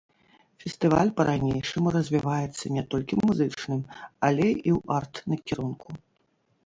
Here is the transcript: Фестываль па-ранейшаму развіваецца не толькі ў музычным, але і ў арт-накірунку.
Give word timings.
Фестываль 0.61 1.11
па-ранейшаму 1.17 1.87
развіваецца 1.97 2.65
не 2.77 2.83
толькі 2.93 3.13
ў 3.19 3.29
музычным, 3.33 3.81
але 4.29 4.47
і 4.51 4.69
ў 4.77 4.79
арт-накірунку. 5.01 5.87